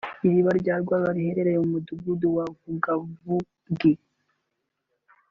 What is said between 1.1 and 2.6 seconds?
riherereye mu mudugudu wa